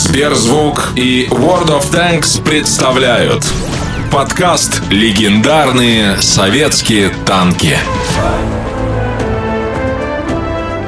[0.00, 3.44] Сберзвук и World of Tanks представляют
[4.10, 7.76] подкаст «Легендарные советские танки».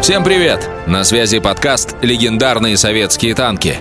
[0.01, 0.67] Всем привет!
[0.87, 3.77] На связи подкаст «Легендарные советские танки».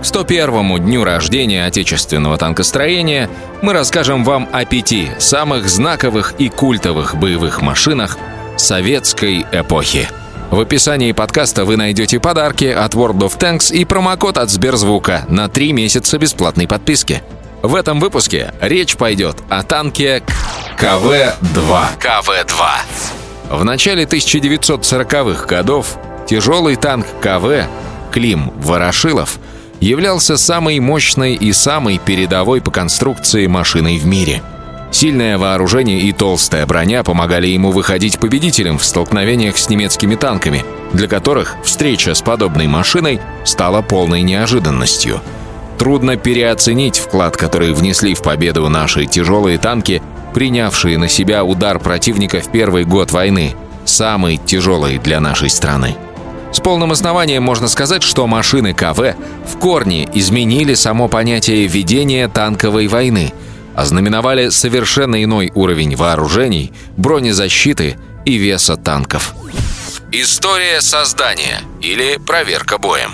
[0.00, 3.28] К 101-му дню рождения отечественного танкостроения
[3.60, 8.16] мы расскажем вам о пяти самых знаковых и культовых боевых машинах
[8.56, 10.08] советской эпохи.
[10.50, 15.48] В описании подкаста вы найдете подарки от World of Tanks и промокод от Сберзвука на
[15.48, 17.22] 3 месяца бесплатной подписки.
[17.62, 20.24] В этом выпуске речь пойдет о танке
[20.76, 21.84] КВ-2.
[22.00, 23.58] КВ-2.
[23.58, 25.96] В начале 1940-х годов
[26.28, 27.68] тяжелый танк КВ
[28.10, 29.38] Клим Ворошилов
[29.78, 34.42] являлся самой мощной и самой передовой по конструкции машиной в мире–
[34.90, 41.06] Сильное вооружение и толстая броня помогали ему выходить победителем в столкновениях с немецкими танками, для
[41.06, 45.20] которых встреча с подобной машиной стала полной неожиданностью.
[45.78, 50.02] Трудно переоценить вклад, который внесли в победу наши тяжелые танки,
[50.34, 55.94] принявшие на себя удар противника в первый год войны, самый тяжелый для нашей страны.
[56.52, 59.14] С полным основанием можно сказать, что машины КВ
[59.46, 63.32] в корне изменили само понятие ведения танковой войны–
[63.80, 69.34] ознаменовали совершенно иной уровень вооружений, бронезащиты и веса танков.
[70.12, 73.12] История создания или проверка боем.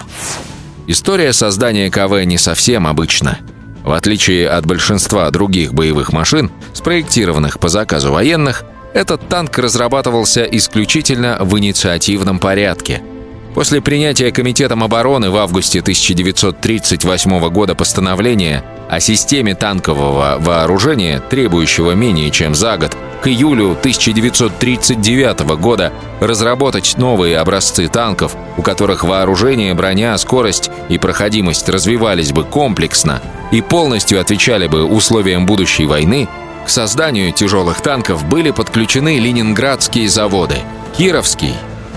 [0.86, 3.38] История создания КВ не совсем обычна.
[3.84, 8.64] В отличие от большинства других боевых машин, спроектированных по заказу военных,
[8.94, 13.02] этот танк разрабатывался исключительно в инициативном порядке–
[13.56, 22.30] После принятия Комитетом обороны в августе 1938 года постановления о системе танкового вооружения, требующего менее
[22.30, 30.16] чем за год, к июлю 1939 года разработать новые образцы танков, у которых вооружение, броня,
[30.18, 33.20] скорость и проходимость развивались бы комплексно
[33.50, 36.28] и полностью отвечали бы условиям будущей войны,
[36.64, 40.56] к созданию тяжелых танков были подключены ленинградские заводы–
[40.96, 41.54] Кировский,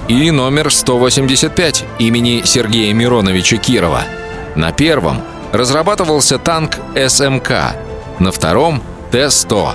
[0.09, 4.03] и номер 185 имени Сергея Мироновича Кирова.
[4.55, 5.21] На первом
[5.51, 7.75] разрабатывался танк СМК,
[8.19, 9.69] на втором– Т-100.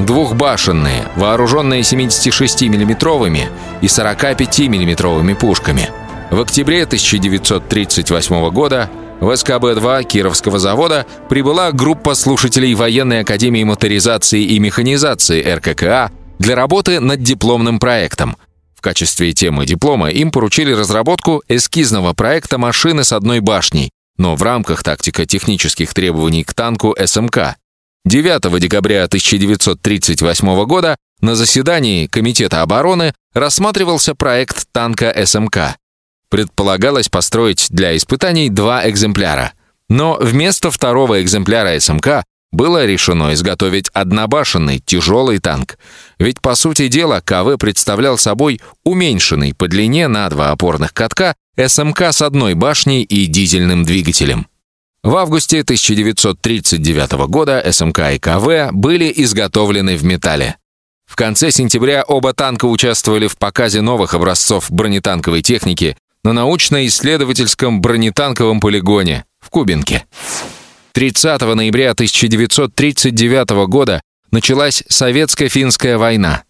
[0.00, 3.48] Двухбашенные, вооруженные 76 миллиметровыми
[3.80, 5.90] и 45 миллиметровыми пушками.
[6.30, 8.90] В октябре 1938 года
[9.20, 16.98] в СКБ-2 Кировского завода прибыла группа слушателей Военной академии моторизации и механизации РККА для работы
[17.00, 18.36] над дипломным проектом–
[18.84, 24.82] качестве темы диплома им поручили разработку эскизного проекта машины с одной башней, но в рамках
[24.82, 27.56] тактико-технических требований к танку СМК.
[28.04, 35.76] 9 декабря 1938 года на заседании Комитета обороны рассматривался проект танка СМК.
[36.28, 39.52] Предполагалось построить для испытаний два экземпляра.
[39.88, 45.78] Но вместо второго экземпляра СМК было решено изготовить однобашенный тяжелый танк.
[46.18, 52.12] Ведь, по сути дела, КВ представлял собой уменьшенный по длине на два опорных катка СМК
[52.12, 54.48] с одной башней и дизельным двигателем.
[55.04, 60.56] В августе 1939 года СМК и КВ были изготовлены в металле.
[61.06, 68.58] В конце сентября оба танка участвовали в показе новых образцов бронетанковой техники на научно-исследовательском бронетанковом
[68.58, 70.06] полигоне в Кубинке.
[70.92, 74.00] 30 ноября 1939 года
[74.32, 76.42] началась Советско-финская война.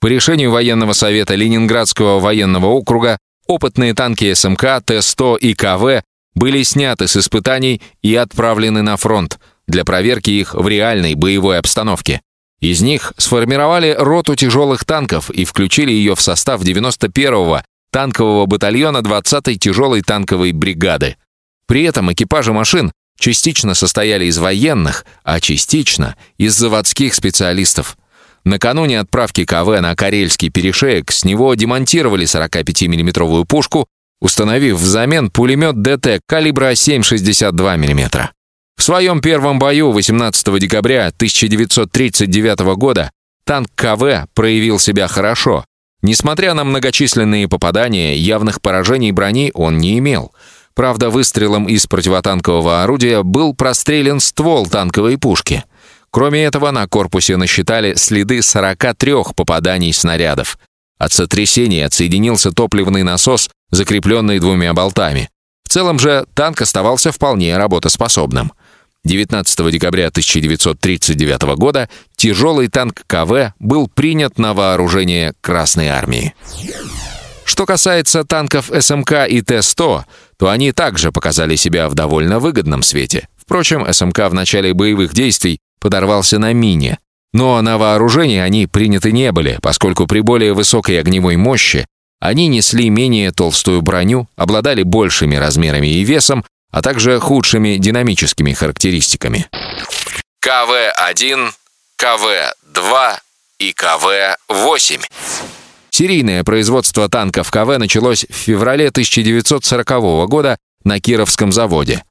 [0.00, 3.18] По решению военного совета Ленинградского военного округа
[3.50, 9.84] опытные танки СМК, Т-100 и КВ были сняты с испытаний и отправлены на фронт для
[9.84, 12.22] проверки их в реальной боевой обстановке.
[12.60, 19.56] Из них сформировали роту тяжелых танков и включили ее в состав 91-го танкового батальона 20-й
[19.56, 21.16] тяжелой танковой бригады.
[21.66, 27.96] При этом экипажи машин частично состояли из военных, а частично из заводских специалистов.
[28.44, 33.86] Накануне отправки КВ на Карельский перешеек с него демонтировали 45 миллиметровую пушку,
[34.20, 38.30] установив взамен пулемет ДТ калибра 7,62 мм.
[38.76, 43.10] В своем первом бою 18 декабря 1939 года
[43.44, 45.64] танк КВ проявил себя хорошо.
[46.02, 50.32] Несмотря на многочисленные попадания, явных поражений брони он не имел–
[50.74, 55.64] Правда, выстрелом из противотанкового орудия был прострелен ствол танковой пушки.
[56.12, 60.58] Кроме этого, на корпусе насчитали следы 43 попаданий снарядов.
[60.98, 65.30] От сотрясения отсоединился топливный насос, закрепленный двумя болтами.
[65.64, 68.52] В целом же танк оставался вполне работоспособным.
[69.04, 76.34] 19 декабря 1939 года тяжелый танк КВ был принят на вооружение Красной Армии.
[77.44, 80.02] Что касается танков СМК и Т-100,
[80.38, 83.28] то они также показали себя в довольно выгодном свете.
[83.38, 86.98] Впрочем, СМК в начале боевых действий подорвался на мине.
[87.32, 91.86] Но на вооружение они приняты не были, поскольку при более высокой огневой мощи
[92.20, 99.48] они несли менее толстую броню, обладали большими размерами и весом, а также худшими динамическими характеристиками.
[100.40, 101.50] КВ-1,
[101.96, 103.18] КВ-2
[103.58, 105.00] и КВ-8.
[105.90, 112.04] Серийное производство танков КВ началось в феврале 1940 года на Кировском заводе.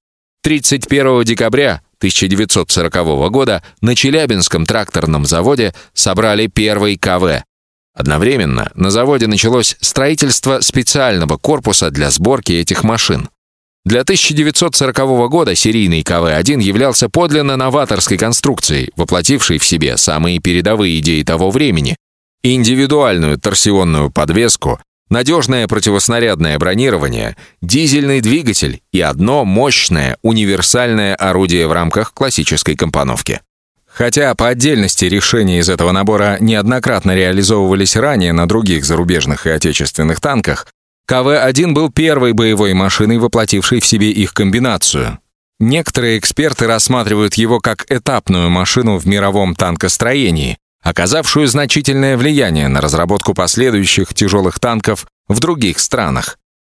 [0.44, 7.44] 31 декабря 1940 года на Челябинском тракторном заводе собрали первый КВ.
[7.94, 13.30] Одновременно на заводе началось строительство специального корпуса для сборки этих машин.
[13.86, 21.24] Для 1940 года серийный КВ-1 являлся подлинно новаторской конструкцией, воплотившей в себе самые передовые идеи
[21.24, 21.96] того времени,
[22.44, 24.80] индивидуальную торсионную подвеску,
[25.10, 33.42] надежное противоснарядное бронирование, дизельный двигатель и одно мощное универсальное орудие в рамках классической компоновки.
[33.88, 40.22] Хотя по отдельности решения из этого набора неоднократно реализовывались ранее на других зарубежных и отечественных
[40.22, 40.68] танках,
[41.08, 45.18] КВ-1 был первой боевой машиной, воплотившей в себе их комбинацию.
[45.60, 53.34] Некоторые эксперты рассматривают его как этапную машину в мировом танкостроении, оказавшую значительное влияние на разработку
[53.34, 56.38] последующих тяжелых танков в других странах.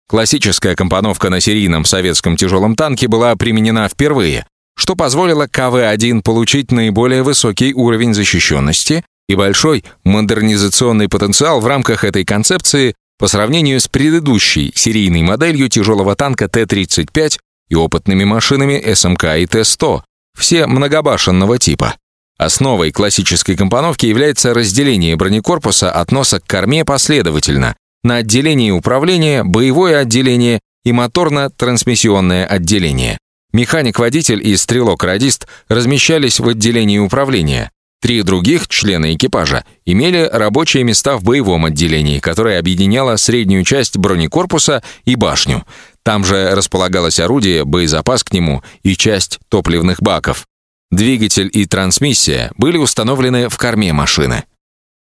[0.08, 7.22] Классическая компоновка на серийном советском тяжелом танке была применена впервые, что позволило КВ-1 получить наиболее
[7.22, 14.72] высокий уровень защищенности и большой модернизационный потенциал в рамках этой концепции по сравнению с предыдущей
[14.74, 17.38] серийной моделью тяжелого танка Т-35
[17.68, 20.00] и опытными машинами СМК и Т-100,
[20.36, 21.94] все многобашенного типа.
[22.40, 29.98] Основой классической компоновки является разделение бронекорпуса от носа к корме последовательно на отделение управления, боевое
[29.98, 33.18] отделение и моторно-трансмиссионное отделение.
[33.52, 37.70] Механик-водитель и стрелок-радист размещались в отделении управления.
[38.00, 44.82] Три других члена экипажа имели рабочие места в боевом отделении, которое объединяло среднюю часть бронекорпуса
[45.04, 45.66] и башню.
[46.02, 50.46] Там же располагалось орудие, боезапас к нему и часть топливных баков.
[50.90, 54.44] Двигатель и трансмиссия были установлены в корме машины.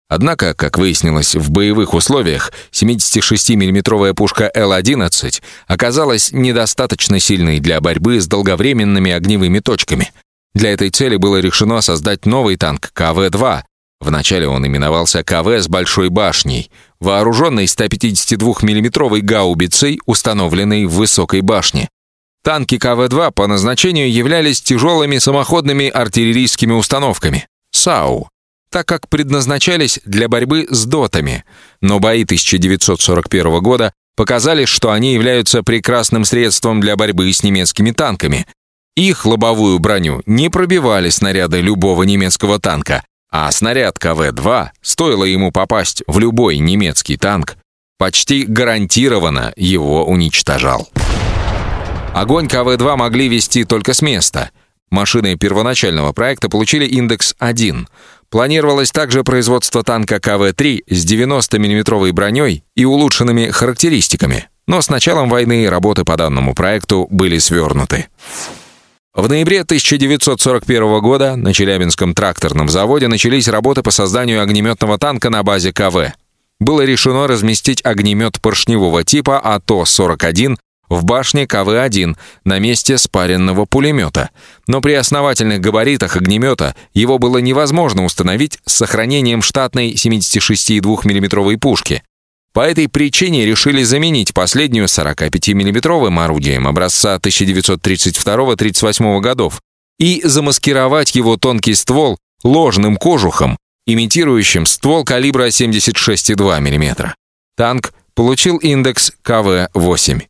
[0.07, 8.19] Однако, как выяснилось, в боевых условиях 76 миллиметровая пушка Л-11 оказалась недостаточно сильной для борьбы
[8.19, 10.11] с долговременными огневыми точками.
[10.55, 13.61] Для этой цели было решено создать новый танк КВ-2.
[13.99, 21.89] Вначале он именовался КВ с большой башней, вооруженный 152 миллиметровой гаубицей, установленной в высокой башне.
[22.43, 28.29] Танки КВ-2 по назначению являлись тяжелыми самоходными артиллерийскими установками САУ,
[28.71, 31.43] так как предназначались для борьбы с дотами,
[31.81, 38.47] но бои 1941 года показали, что они являются прекрасным средством для борьбы с немецкими танками.
[38.95, 46.03] Их лобовую броню не пробивали снаряды любого немецкого танка, а снаряд КВ-2, стоило ему попасть
[46.07, 47.57] в любой немецкий танк,
[47.97, 50.89] почти гарантированно его уничтожал.
[52.13, 54.51] Огонь КВ-2 могли вести только с места.
[54.89, 57.87] Машины первоначального проекта получили индекс 1.
[58.29, 64.49] Планировалось также производство танка КВ-3 с 90 миллиметровой броней и улучшенными характеристиками.
[64.67, 68.07] Но с началом войны работы по данному проекту были свернуты.
[69.13, 75.43] В ноябре 1941 года на Челябинском тракторном заводе начались работы по созданию огнеметного танка на
[75.43, 76.13] базе КВ.
[76.59, 80.57] Было решено разместить огнемет поршневого типа АТО-41
[80.89, 84.31] в башне КВ-1 на месте спаренного пулемета.
[84.67, 92.03] Но при основательных габаритах огнемета его было невозможно установить с сохранением штатной 76,2 мм пушки.
[92.51, 99.61] По этой причине решили заменить последнюю 45 миллиметровым орудием образца 1932-38 годов
[99.99, 103.55] и замаскировать его тонкий ствол ложным кожухом,
[103.85, 107.13] имитирующим ствол калибра 76,2 мм.
[107.55, 110.28] Танк получил индекс КВ-8.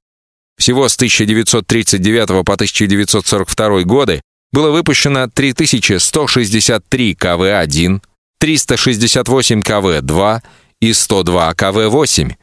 [0.60, 8.02] Всего с 1939 по 1942 годы было выпущено 3163 КВ-1,
[8.40, 10.42] 368 КВ-2
[10.82, 12.34] и 102 КВ-8.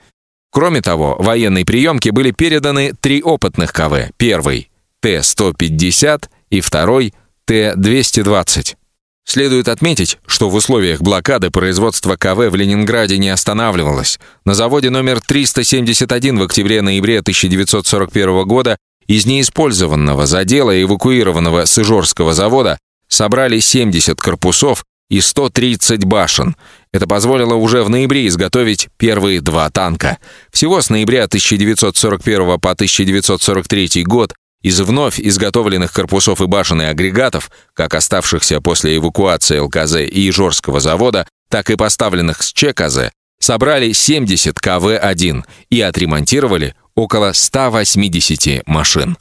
[0.51, 4.11] Кроме того, военной приемке были переданы три опытных КВ.
[4.17, 4.71] Первый—
[5.03, 7.13] Т-150 и второй—
[7.45, 8.77] Т-220.
[9.27, 14.21] Следует отметить, что в условиях блокады производство КВ в Ленинграде не останавливалось.
[14.45, 18.79] На заводе номер 371 в октябре-ноябре 1941 года
[19.09, 22.79] из неиспользованного задела эвакуированного с Ижорского завода
[23.09, 26.57] собрали 70 корпусов и 130 башен.
[26.93, 30.19] Это позволило уже в ноябре изготовить первые два танка.
[30.53, 34.35] Всего с ноября 1941 по 1943 год
[34.67, 40.81] из вновь изготовленных корпусов и башен и агрегатов, как оставшихся после эвакуации ЛКЗ и Ижорского
[40.81, 49.17] завода, так и поставленных с ЧКЗ, собрали 70 КВ-1 и отремонтировали около 180 машин.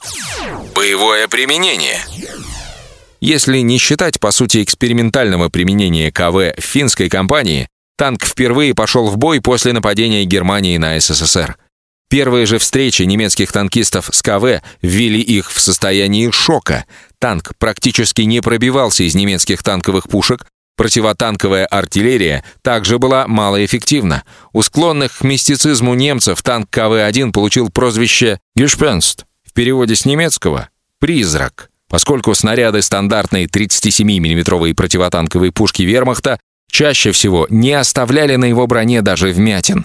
[0.74, 2.00] Боевое применение
[3.20, 9.40] если не считать, по сути, экспериментального применения КВ финской компании, танк впервые пошел в бой
[9.40, 11.56] после нападения Германии на СССР.
[12.16, 16.86] Первые же встречи немецких танкистов с КВ ввели их в состояние шока.
[17.18, 20.46] Танк практически не пробивался из немецких танковых пушек,
[20.78, 24.24] противотанковая артиллерия также была малоэффективна.
[24.54, 31.68] У склонных к мистицизму немцев танк КВ-1 получил прозвище «Гешпенст», в переводе с немецкого «призрак».
[31.90, 39.02] Поскольку снаряды стандартной 37 миллиметровой противотанковой пушки Вермахта чаще всего не оставляли на его броне
[39.02, 39.84] даже вмятин.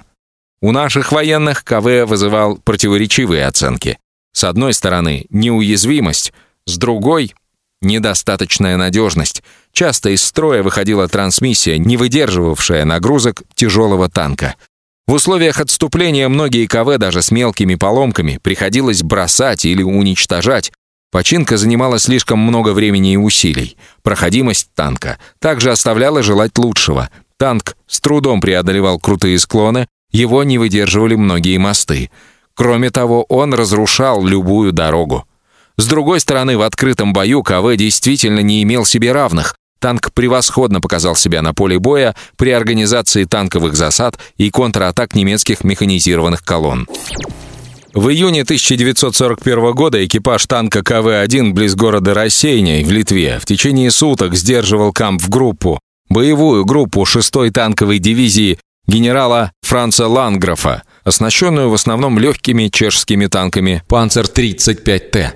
[0.62, 3.98] У наших военных КВ вызывал противоречивые оценки.
[4.34, 6.34] С одной стороны, неуязвимость,
[6.65, 7.34] с другой—
[7.82, 9.44] недостаточная надежность.
[9.74, 14.56] Часто из строя выходила трансмиссия, не выдерживавшая нагрузок тяжелого танка.
[15.08, 20.72] В условиях отступления многие КВ даже с мелкими поломками приходилось бросать или уничтожать,
[21.12, 23.75] Починка занимала слишком много времени и усилий.
[24.01, 27.10] Проходимость танка также оставляла желать лучшего.
[27.38, 32.10] Танк с трудом преодолевал крутые склоны, его не выдерживали многие мосты.
[32.53, 35.25] Кроме того, он разрушал любую дорогу.
[35.77, 39.56] С другой стороны, в открытом бою КВ действительно не имел себе равных.
[39.80, 46.44] Танк превосходно показал себя на поле боя при организации танковых засад и контратак немецких механизированных
[46.44, 46.88] колонн.
[47.94, 54.36] В июне 1941 года экипаж танка КВ-1 близ города Рассеяния в Литве в течение суток
[54.36, 62.19] сдерживал камп в группу, боевую группу 6-й танковой дивизии генерала Франца Ланграфа, оснащенную в основном
[62.19, 65.33] легкими чешскими танками «Панцер-35Т».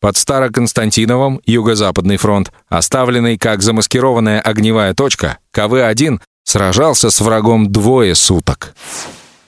[0.00, 8.74] Под Староконстантиновым, Юго-Западный фронт, оставленный как замаскированная огневая точка, КВ-1 сражался с врагом двое суток.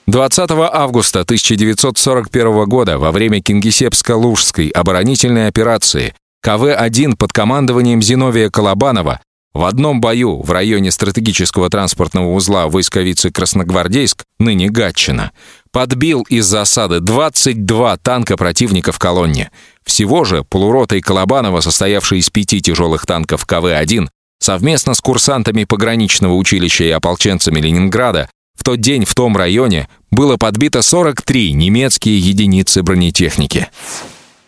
[0.07, 9.19] 20 августа 1941 года во время Кингисеппско-Лужской оборонительной операции КВ-1 под командованием Зиновия Колобанова
[9.57, 15.31] в одном бою в районе стратегического транспортного узла войсковицы Красногвардейск, ныне Гатчина,
[15.71, 19.49] подбил из засады 22 танка противника в колонне.
[19.83, 24.07] Всего же полуротой Колобанова, состоявшей из пяти тяжелых танков КВ-1,
[24.39, 30.37] совместно с курсантами пограничного училища и ополченцами Ленинграда в тот день в том районе было
[30.37, 33.69] подбито 43 немецкие единицы бронетехники.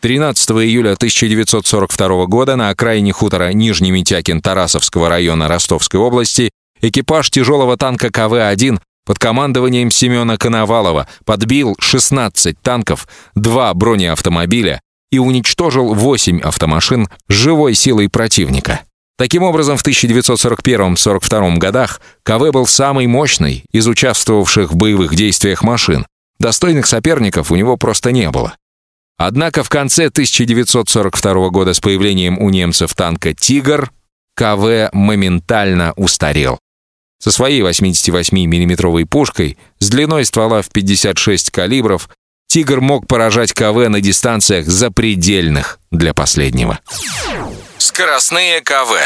[0.01, 6.51] 13 июля 1942 года на окраине хутора Нижний Митякин Тарасовского района Ростовской области
[6.81, 14.79] экипаж тяжелого танка КВ-1 под командованием Семена Коновалова подбил 16 танков, 2 бронеавтомобиля
[15.11, 18.81] и уничтожил 8 автомашин живой силой противника.
[19.17, 26.05] Таким образом, в 1941-42 годах КВ был самый мощный из участвовавших в боевых действиях машин.
[26.39, 28.55] Достойных соперников у него просто не было.
[29.19, 33.91] Однако в конце 1942 года с появлением у немцев танка «Тигр»
[34.33, 36.57] КВ моментально устарел.
[37.21, 42.09] Со своей 88 миллиметровой пушкой с длиной ствола в 56 калибров
[42.47, 46.79] «Тигр» мог поражать КВ на дистанциях запредельных для последнего.
[47.77, 49.01] Скоростные КВ.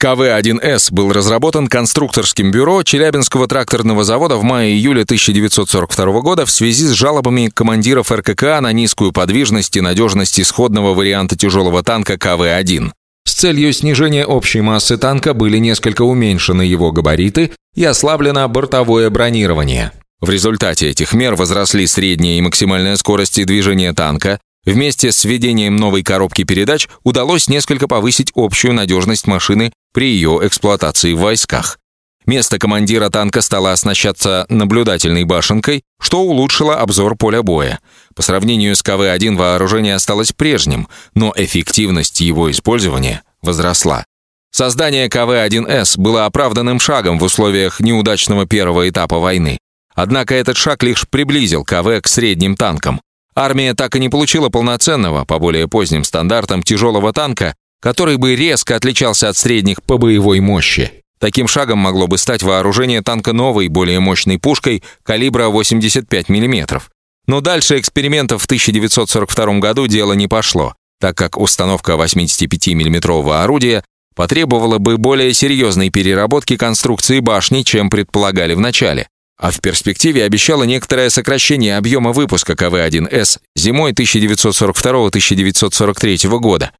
[0.00, 6.92] КВ-1С был разработан конструкторским бюро Челябинского тракторного завода в мае-июле 1942 года в связи с
[6.92, 12.92] жалобами командиров РКК на низкую подвижность и надежность исходного варианта тяжелого танка КВ-1.
[13.26, 19.92] С целью снижения общей массы танка были несколько уменьшены его габариты и ослаблено бортовое бронирование.
[20.22, 26.02] В результате этих мер возросли средняя и максимальная скорости движения танка, Вместе с введением новой
[26.02, 31.78] коробки передач удалось несколько повысить общую надежность машины при ее эксплуатации в войсках.
[32.26, 37.80] Место командира танка стало оснащаться наблюдательной башенкой, что улучшило обзор поля боя.
[38.14, 44.04] По сравнению с КВ-1 вооружение осталось прежним, но эффективность его использования возросла.
[44.52, 49.58] Создание КВ-1С было оправданным шагом в условиях неудачного первого этапа войны.
[49.94, 53.00] Однако этот шаг лишь приблизил КВ к средним танкам.
[53.34, 58.76] Армия так и не получила полноценного, по более поздним стандартам, тяжелого танка, который бы резко
[58.76, 60.92] отличался от средних по боевой мощи.
[61.18, 66.82] Таким шагом могло бы стать вооружение танка новой, более мощной пушкой калибра 85 мм.
[67.26, 73.84] Но дальше экспериментов в 1942 году дело не пошло, так как установка 85 миллиметрового орудия
[74.16, 79.08] потребовало бы более серьезной переработки конструкции башни, чем предполагали в начале.
[79.40, 86.72] А в перспективе обещало некоторое сокращение объема выпуска КВ-1С зимой 1942-1943 года.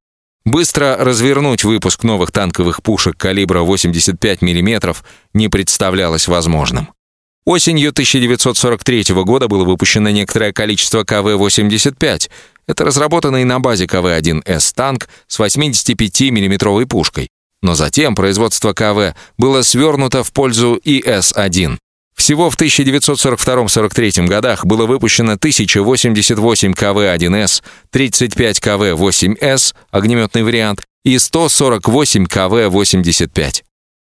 [0.44, 4.94] Быстро развернуть выпуск новых танковых пушек калибра 85 мм
[5.32, 6.92] не представлялось возможным.
[7.46, 12.28] Осенью 1943 года было выпущено некоторое количество КВ-85.
[12.66, 17.30] Это разработанный на базе КВ-1С танк с 85 миллиметровой пушкой.
[17.62, 21.78] Но затем производство КВ было свернуто в пользу ИС-1.
[22.20, 33.62] Всего в 1942-43 годах было выпущено 1088 КВ-1С, 35 КВ-8С, огнеметный вариант, и 148 КВ-85.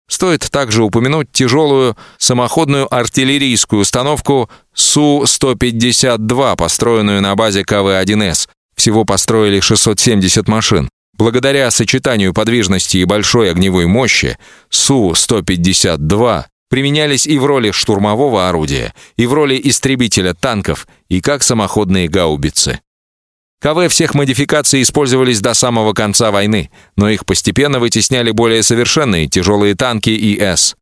[0.09, 8.49] Стоит также упомянуть тяжелую самоходную артиллерийскую установку Су-152, построенную на базе КВ-1С.
[8.75, 10.88] Всего построили 670 машин.
[11.17, 14.37] Благодаря сочетанию подвижности и большой огневой мощи,
[14.71, 22.09] Су-152 применялись и в роли штурмового орудия, и в роли истребителя танков, и как самоходные
[22.09, 22.81] гаубицы.
[23.61, 29.75] КВ всех модификаций использовались до самого конца войны, но их постепенно вытесняли более совершенные тяжелые
[29.75, 30.77] танки ИС.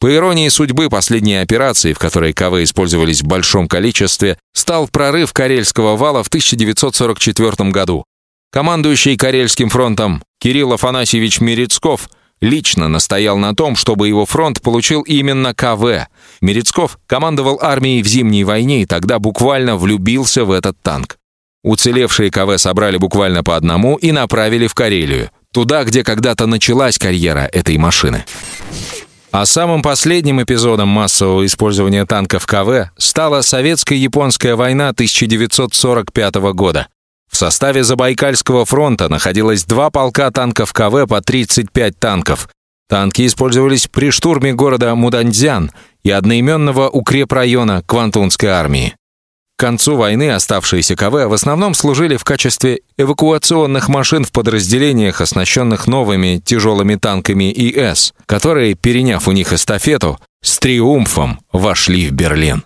[0.00, 5.96] По иронии судьбы, последней операции, в которой КВ использовались в большом количестве, стал прорыв Карельского
[5.96, 8.04] вала в 1944 году.
[8.50, 12.08] Командующий Карельским фронтом Кирилл Афанасьевич Мерецков
[12.40, 16.08] лично настоял на том, чтобы его фронт получил именно КВ.
[16.40, 21.16] Мерецков командовал армией в Зимней войне и тогда буквально влюбился в этот танк.
[21.62, 27.48] Уцелевшие КВ собрали буквально по одному и направили в Карелию, туда, где когда-то началась карьера
[27.50, 28.24] этой машины.
[29.32, 36.86] А самым последним эпизодом массового использования танков КВ стала Советско-японская война 1945 года.
[37.34, 42.48] В составе Забайкальского фронта находилось два полка танков КВ по 35 танков.
[42.88, 45.72] Танки использовались при штурме города Муданьцзян
[46.04, 48.94] и одноименного укрепрайона Квантунской армии.
[49.56, 55.88] К концу войны оставшиеся КВ в основном служили в качестве эвакуационных машин в подразделениях, оснащенных
[55.88, 62.62] новыми тяжелыми танками ИС, которые, переняв у них эстафету, с триумфом вошли в Берлин.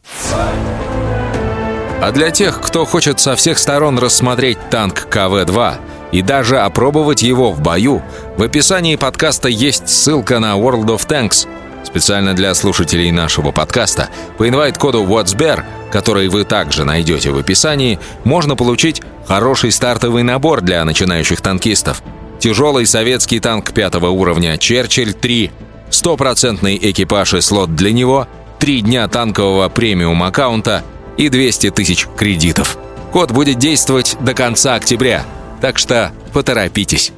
[2.00, 5.74] А для тех, кто хочет со всех сторон рассмотреть танк КВ-2
[6.12, 8.02] и даже опробовать его в бою,
[8.36, 11.48] в описании подкаста есть ссылка на World of Tanks–
[11.88, 18.56] Специально для слушателей нашего подкаста по инвайт-коду WhatsBear, который вы также найдете в описании, можно
[18.56, 22.02] получить хороший стартовый набор для начинающих танкистов.
[22.40, 25.50] Тяжелый советский танк пятого уровня «Черчилль-3»,
[25.88, 30.82] стопроцентный экипаж и слот для него, три дня танкового премиум-аккаунта
[31.18, 32.78] и 200 тысяч кредитов.
[33.12, 35.26] Код будет действовать до конца октября,
[35.60, 37.12] так что поторопитесь.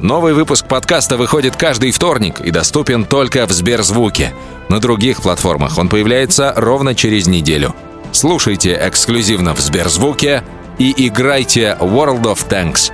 [0.00, 4.32] Новый выпуск подкаста выходит каждый вторник и доступен только в Сберзвуке.
[4.68, 7.74] На других платформах он появляется ровно через неделю.
[8.12, 10.42] Слушайте эксклюзивно в Сберзвуке
[10.78, 12.92] и играйте World of Tanks.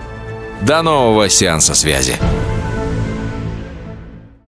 [0.63, 2.17] До нового сеанса связи.